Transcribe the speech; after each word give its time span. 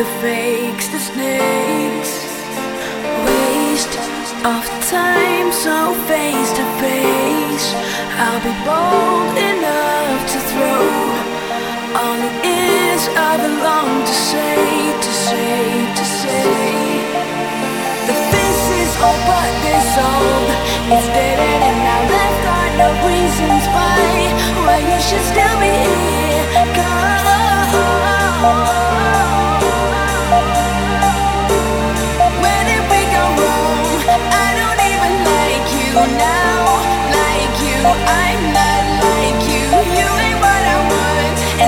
the 0.00 0.06
fakes, 0.24 0.88
the 0.88 0.98
snakes. 0.98 2.12
Waste 3.26 3.96
of 4.48 4.64
time, 4.88 5.52
so 5.52 5.92
face 6.08 6.50
to 6.58 6.64
face. 6.80 7.68
I'll 8.24 8.40
be 8.40 8.54
bold 8.64 9.36
enough 9.52 10.20
to 10.32 10.38
throw 10.50 10.88
all 12.00 12.20
it 12.28 12.36
is 12.48 13.02
I 13.28 13.32
belong 13.44 13.90
to 14.10 14.16
say, 14.30 14.56
to 15.04 15.12
say, 15.28 15.60
to 15.98 16.04
say. 16.20 16.48
The 18.08 18.16
face 18.32 18.66
is 18.80 18.92
all 19.04 19.20
but 19.28 19.52
dissolved. 19.68 20.52
It's 20.96 21.08
dead 21.12 21.38
and 21.68 21.78
now 21.88 22.00
left 22.14 22.44
are 22.56 22.72
no 22.82 22.88
reasons 23.04 23.64
why 23.74 24.00
why 24.64 24.78
you 24.80 24.98
should 25.06 25.24
still 25.32 25.56
be 25.60 25.72
here. 25.84 26.74
Come. 26.74 27.00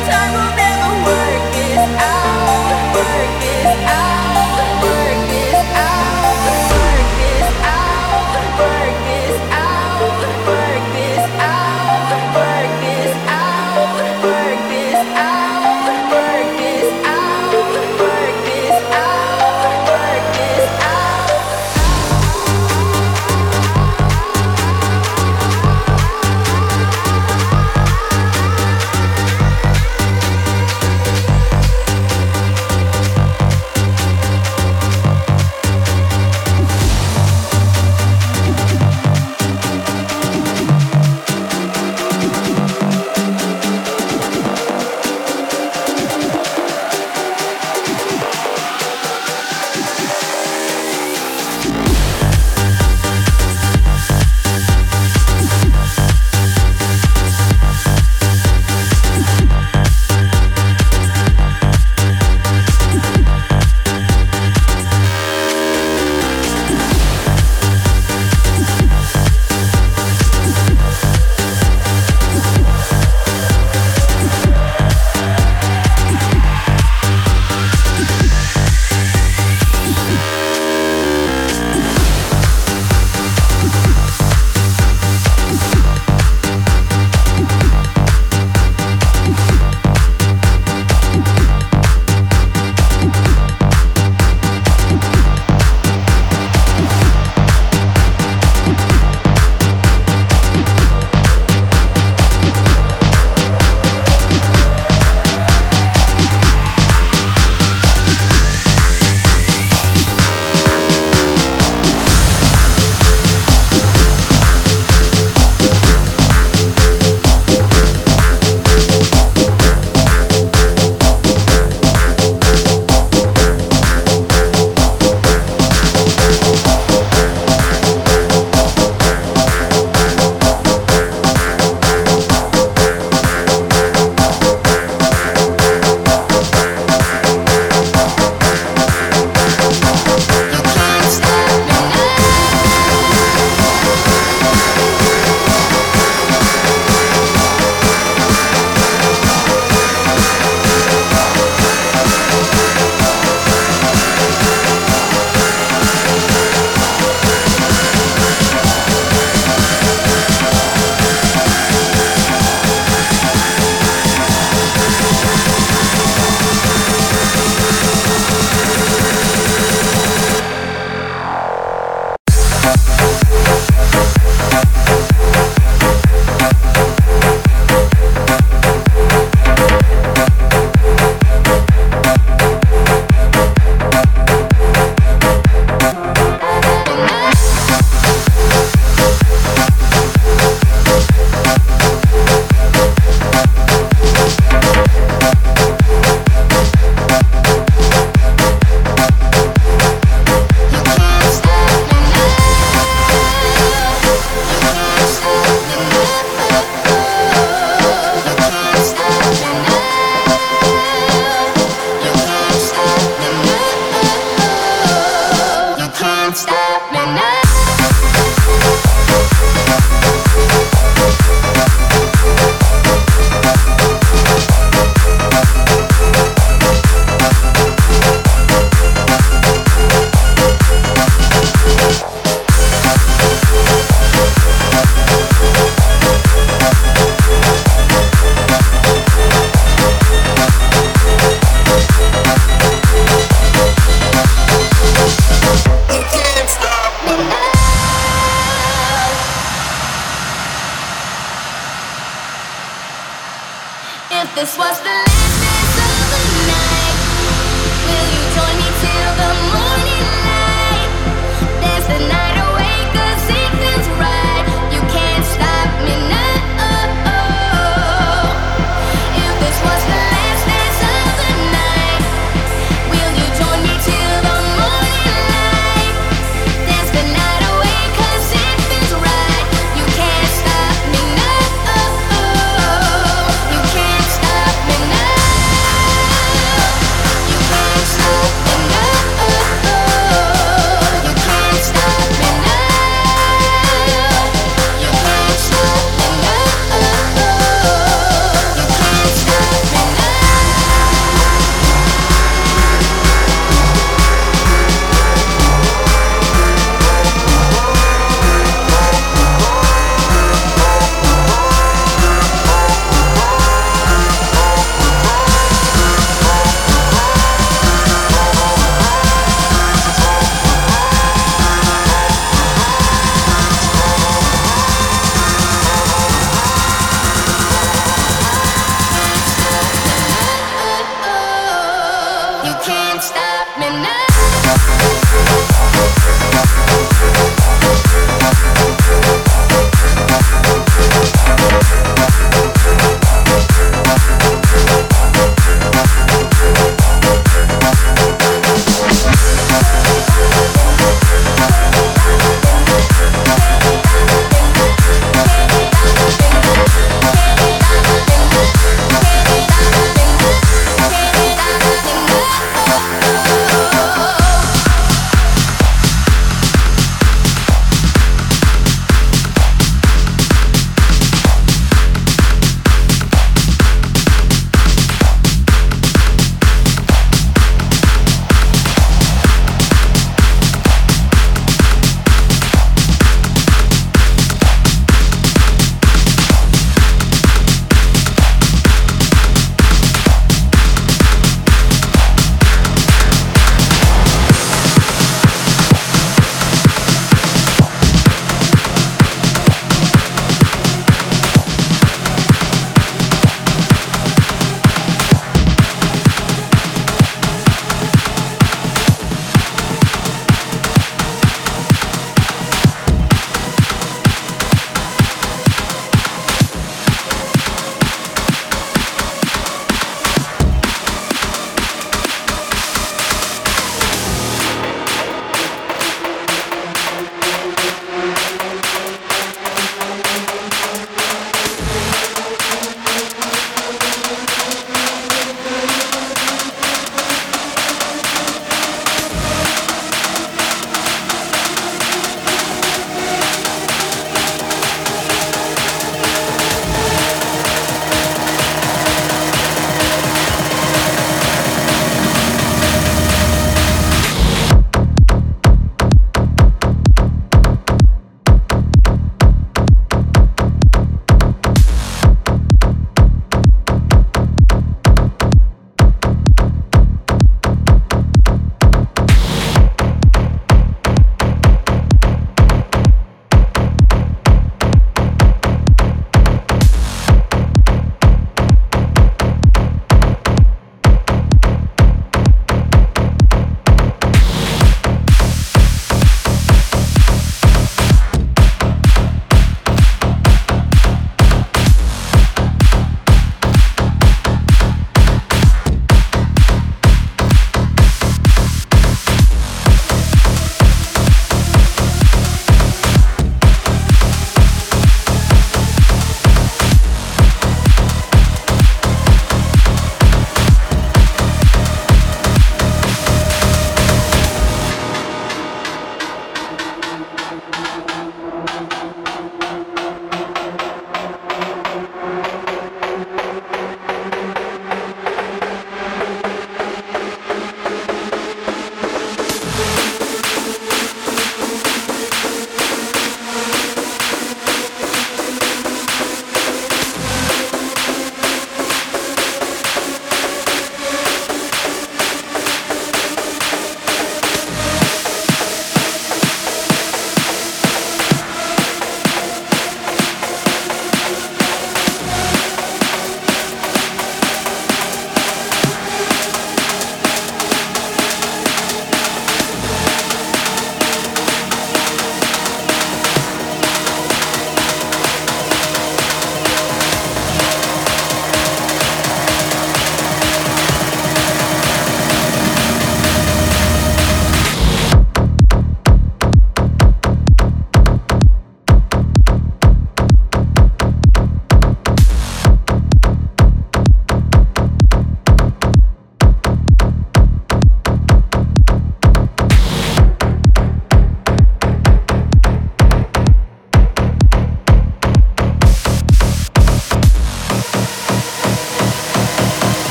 Time 0.00 0.32
will 0.32 0.56
never 0.56 0.67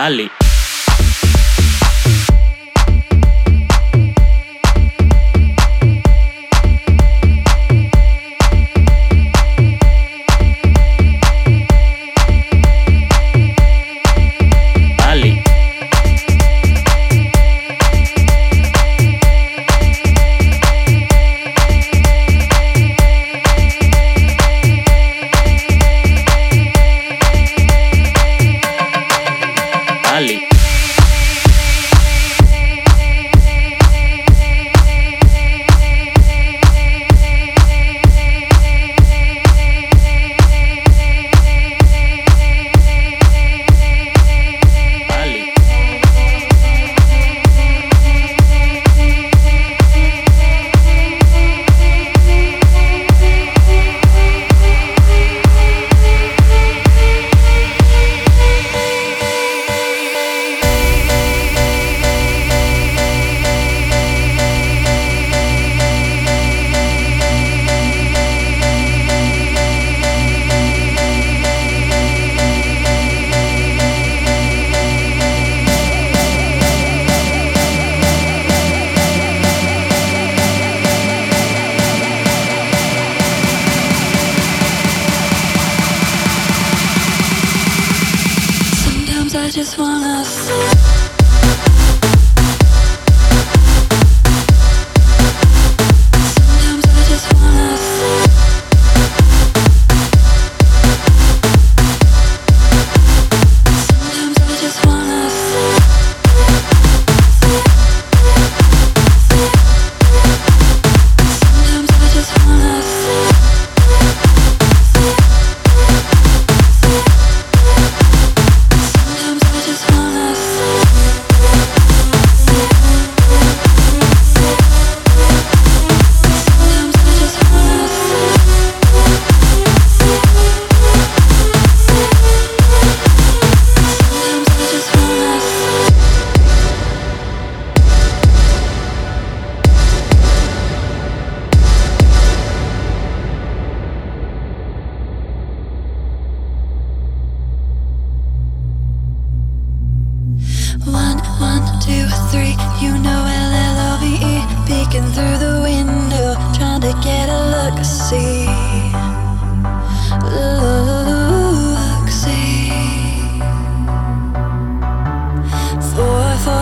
sekali 0.00 0.39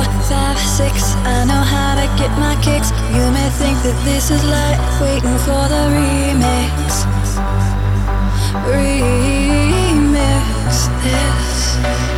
four, 0.05 0.23
five, 0.23 0.59
six. 0.59 1.15
I 1.25 1.45
know 1.45 1.63
how 1.75 1.95
to 1.95 2.07
get 2.19 2.31
my 2.39 2.55
kicks. 2.63 2.91
You 3.15 3.31
may 3.31 3.49
think 3.51 3.77
that 3.83 3.99
this 4.05 4.31
is 4.31 4.45
like 4.45 4.79
waiting 5.01 5.39
for 5.47 5.69
the 5.69 5.83
remix. 5.95 7.07
Remix 8.69 9.89
this. 11.03 12.18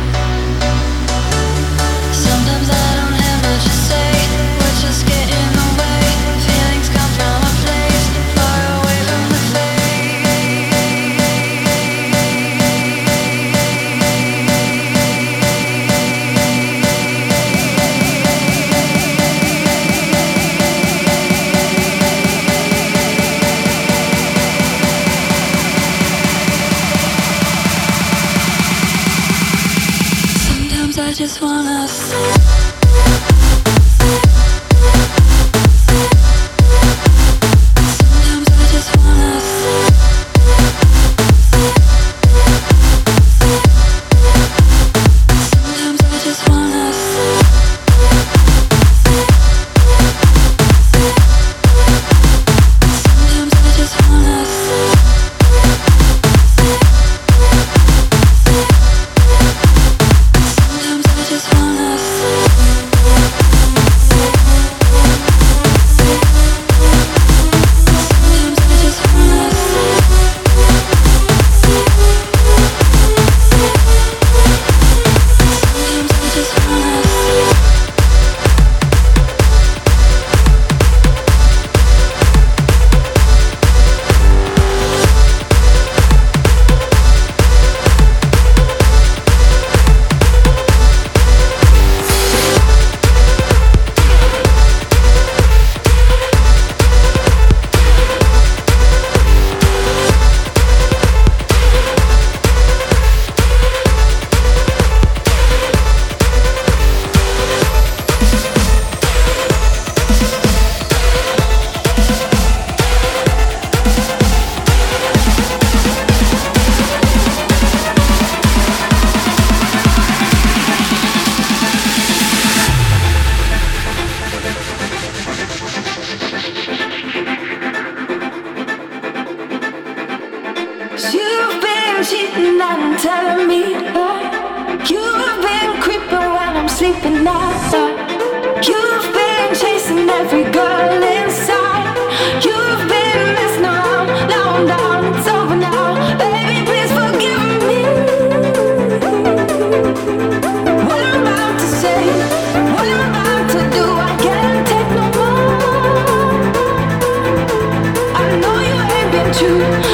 you. 159.41 159.90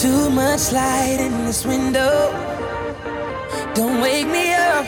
Too 0.00 0.30
much 0.30 0.70
light 0.70 1.16
in 1.18 1.44
this 1.44 1.66
window. 1.66 2.30
Don't 3.74 4.00
wake 4.00 4.28
me 4.28 4.54
up. 4.54 4.86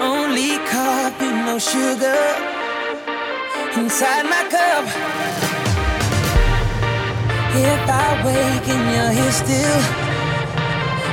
Only 0.00 0.58
coffee, 0.66 1.30
no 1.46 1.60
sugar. 1.60 2.22
Inside 3.76 4.24
my 4.24 4.42
cup. 4.50 4.84
If 7.54 7.82
I 7.88 8.08
wake 8.26 8.68
and 8.74 8.84
you're 8.94 9.12
here 9.20 9.30
still, 9.30 9.80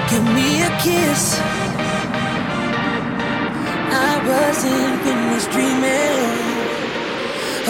give 0.09 0.25
me 0.33 0.63
a 0.63 0.71
kiss. 0.81 1.37
I 3.93 4.13
wasn't 4.25 5.01
finished 5.05 5.51
dreaming 5.51 6.17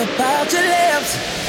about 0.06 0.54
your 0.54 0.64
lips. 0.64 1.37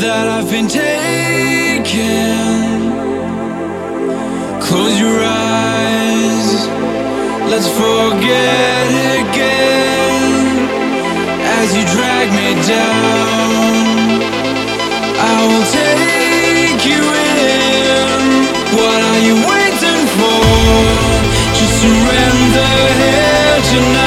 that 0.00 0.26
I've 0.26 0.50
been 0.50 0.68
taking. 0.68 0.86
Close 4.58 4.98
your 4.98 5.20
eyes, 5.20 6.66
let's 7.52 7.68
forget 7.68 8.88
again. 9.20 10.32
As 11.60 11.76
you 11.76 11.84
drag 11.92 12.26
me 12.40 12.48
down, 12.64 14.22
I 15.20 15.36
will 15.50 15.66
take 15.76 16.80
you 16.88 17.02
in. 17.36 18.20
What 18.80 19.00
are 19.10 19.20
you 19.28 19.36
waiting 19.52 20.02
for? 20.16 20.40
Just 21.52 21.74
surrender 21.82 22.72
here 22.96 23.60
tonight. 23.72 24.05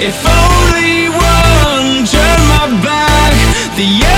If 0.00 0.26
only 0.26 1.08
one 1.08 2.04
turned 2.04 2.46
my 2.48 2.66
back, 2.82 3.32
the 3.76 4.13